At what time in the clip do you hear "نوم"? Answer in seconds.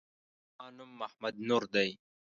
0.77-0.91